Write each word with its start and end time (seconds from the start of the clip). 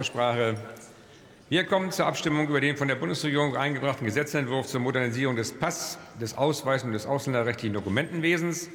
Sprache. 0.00 0.54
Wir 1.48 1.64
kommen 1.64 1.90
zur 1.90 2.06
Abstimmung 2.06 2.46
über 2.46 2.60
den 2.60 2.76
von 2.76 2.86
der 2.86 2.94
Bundesregierung 2.94 3.56
eingebrachten 3.56 4.06
Gesetzentwurf 4.06 4.68
zur 4.68 4.78
Modernisierung 4.78 5.34
des 5.34 5.50
Pass, 5.50 5.98
des 6.20 6.38
Ausweis 6.38 6.84
und 6.84 6.92
des 6.92 7.04
ausländerrechtlichen 7.04 7.74
Dokumentenwesens. 7.74 8.70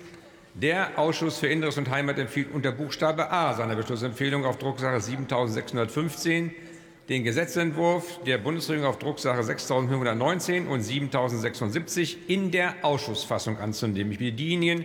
Der 0.53 0.99
Ausschuss 0.99 1.37
für 1.37 1.47
Inneres 1.47 1.77
und 1.77 1.89
Heimat 1.89 2.19
empfiehlt 2.19 2.53
unter 2.53 2.73
Buchstabe 2.73 3.31
A 3.31 3.53
seiner 3.53 3.77
Beschlussempfehlung 3.77 4.43
auf 4.43 4.57
Drucksache 4.57 4.99
7615 4.99 6.51
den 7.07 7.23
Gesetzentwurf 7.23 8.21
der 8.25 8.37
Bundesregierung 8.37 8.89
auf 8.89 8.99
Drucksache 8.99 9.43
6519 9.43 10.67
und 10.67 10.81
7076 10.81 12.29
in 12.29 12.51
der 12.51 12.75
Ausschussfassung 12.81 13.59
anzunehmen. 13.59 14.11
Ich 14.11 14.19
bitte 14.19 14.33
diejenigen, 14.33 14.83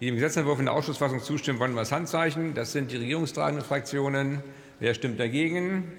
die 0.00 0.06
dem 0.06 0.14
Gesetzentwurf 0.14 0.60
in 0.60 0.66
der 0.66 0.74
Ausschussfassung 0.74 1.20
zustimmen 1.20 1.58
wollen, 1.58 1.74
das 1.74 1.90
Handzeichen. 1.90 2.54
Das 2.54 2.70
sind 2.70 2.92
die 2.92 2.96
regierungstragenden 2.96 3.64
Fraktionen. 3.66 4.44
Wer 4.80 4.94
stimmt 4.94 5.20
dagegen? 5.20 5.92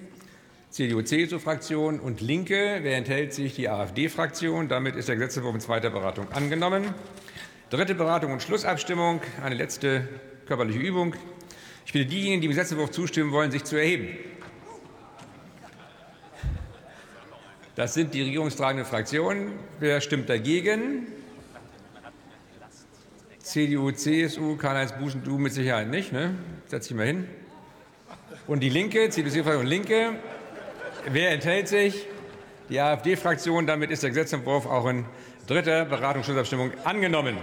CDU, 0.70 1.02
CSU-Fraktion 1.02 2.00
und 2.00 2.20
Linke. 2.20 2.80
Wer 2.82 2.96
enthält 2.96 3.32
sich? 3.32 3.54
Die 3.54 3.68
AfD-Fraktion. 3.68 4.66
Damit 4.66 4.96
ist 4.96 5.08
der 5.08 5.14
Gesetzentwurf 5.14 5.54
in 5.54 5.60
zweiter 5.60 5.90
Beratung 5.90 6.32
angenommen. 6.32 6.92
Dritte 7.70 7.94
Beratung 7.94 8.32
und 8.32 8.42
Schlussabstimmung. 8.42 9.20
Eine 9.40 9.54
letzte 9.54 10.08
körperliche 10.46 10.80
Übung. 10.80 11.14
Ich 11.86 11.92
bitte 11.92 12.06
diejenigen, 12.06 12.40
die 12.40 12.48
dem 12.48 12.56
Gesetzentwurf 12.56 12.90
zustimmen 12.90 13.30
wollen, 13.30 13.52
sich 13.52 13.62
zu 13.62 13.76
erheben. 13.76 14.18
Das 17.76 17.94
sind 17.94 18.14
die 18.14 18.22
regierungstragenden 18.22 18.84
Fraktionen. 18.84 19.52
Wer 19.78 20.00
stimmt 20.00 20.28
dagegen? 20.28 21.06
CDU, 23.38 23.92
CSU, 23.92 24.56
Karl-Heinz 24.56 24.92
Buschen, 24.98 25.22
du 25.22 25.38
mit 25.38 25.52
Sicherheit 25.52 25.86
nicht. 25.86 26.12
Ne? 26.12 26.34
Setz 26.66 26.88
dich 26.88 26.96
mal 26.96 27.06
hin. 27.06 27.28
Und 28.46 28.60
die 28.60 28.68
Linke, 28.68 29.08
CDU-Fraktion 29.10 29.66
Linke. 29.66 30.14
Wer 31.10 31.30
enthält 31.30 31.68
sich? 31.68 32.06
Die 32.68 32.80
AfD-Fraktion. 32.80 33.66
Damit 33.66 33.90
ist 33.90 34.02
der 34.02 34.10
Gesetzentwurf 34.10 34.66
auch 34.66 34.86
in 34.86 35.04
dritter 35.46 35.84
Beratungsschlussabstimmung 35.84 36.72
angenommen. 36.84 37.36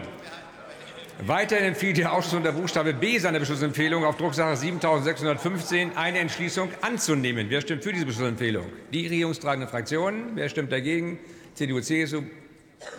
Weiterhin 1.22 1.66
empfiehlt 1.66 1.98
der 1.98 2.14
Ausschuss 2.14 2.34
unter 2.34 2.54
Buchstabe 2.54 2.94
B 2.94 3.18
seiner 3.18 3.40
Beschlussempfehlung 3.40 4.06
auf 4.06 4.18
Drucksache 4.18 4.56
7615 4.56 5.98
eine 5.98 6.20
Entschließung 6.20 6.70
anzunehmen. 6.82 7.48
Wer 7.50 7.62
stimmt 7.62 7.84
für 7.84 7.92
diese 7.92 8.06
Beschlussempfehlung? 8.06 8.66
Die 8.94 9.08
regierungstragenden 9.08 9.70
Fraktionen. 9.70 10.32
Wer 10.36 10.48
stimmt 10.48 10.72
dagegen? 10.72 11.20
CDU, 11.56 11.82
CSU. 11.82 12.24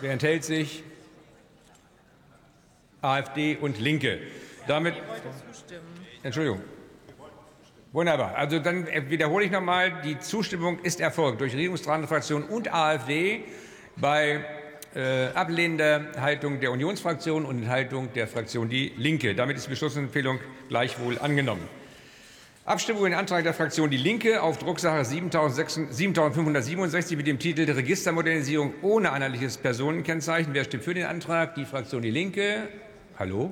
Wer 0.01 0.11
enthält 0.11 0.43
sich? 0.43 0.83
AfD 3.01 3.57
und 3.57 3.79
Linke. 3.79 4.19
Damit 4.67 4.93
Entschuldigung. 6.21 6.61
Wunderbar. 7.93 8.35
Also 8.35 8.59
dann 8.59 8.87
wiederhole 9.09 9.43
ich 9.43 9.51
nochmal, 9.51 9.91
die 10.05 10.17
Zustimmung 10.17 10.79
ist 10.79 11.01
erfolgt 11.01 11.41
durch 11.41 11.53
regierungstragende 11.53 12.07
Fraktionen 12.07 12.47
und 12.47 12.73
AfD 12.73 13.43
bei 13.97 14.45
äh, 14.95 15.27
ablehnender 15.33 16.05
Haltung 16.17 16.61
der 16.61 16.71
Unionsfraktion 16.71 17.45
und 17.45 17.67
Haltung 17.67 18.13
der 18.13 18.27
Fraktion 18.27 18.69
Die 18.69 18.93
Linke. 18.95 19.35
Damit 19.35 19.57
ist 19.57 19.65
die 19.65 19.71
Beschlussempfehlung 19.71 20.39
gleichwohl 20.69 21.19
angenommen. 21.19 21.67
Abstimmung 22.63 23.03
den 23.03 23.13
Antrag 23.13 23.43
der 23.43 23.53
Fraktion 23.53 23.89
Die 23.89 23.97
Linke 23.97 24.41
auf 24.41 24.57
Drucksache 24.57 25.03
7567 25.03 27.17
mit 27.17 27.27
dem 27.27 27.39
Titel 27.39 27.69
Registermodernisierung 27.69 28.73
ohne 28.83 29.11
einheitliches 29.11 29.57
Personenkennzeichen. 29.57 30.53
Wer 30.53 30.63
stimmt 30.63 30.85
für 30.85 30.93
den 30.93 31.07
Antrag? 31.07 31.55
Die 31.55 31.65
Fraktion 31.65 32.01
Die 32.01 32.11
Linke. 32.11 32.69
Hallo? 33.19 33.51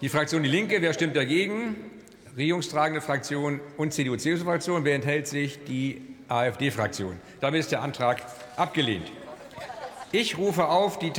Die 0.00 0.08
Fraktion 0.08 0.42
Die 0.42 0.48
Linke. 0.48 0.82
Wer 0.82 0.92
stimmt 0.92 1.14
dagegen? 1.14 1.97
Regierungstragende 2.38 3.00
Fraktion 3.00 3.60
und 3.76 3.92
CDU-CSU-Fraktion. 3.92 4.84
Wer 4.84 4.94
enthält 4.94 5.26
sich? 5.26 5.64
Die 5.64 6.00
AfD-Fraktion. 6.28 7.16
Damit 7.40 7.58
ist 7.58 7.72
der 7.72 7.82
Antrag 7.82 8.22
abgelehnt. 8.56 9.10
Ich 10.12 10.38
rufe 10.38 10.68
auf 10.68 11.00
die 11.00 11.06